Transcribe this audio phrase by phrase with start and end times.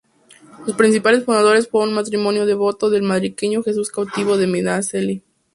[0.65, 5.23] Los principales fundadores fueron un matrimonio devoto del madrileño Jesús Cautivo de Medinaceli.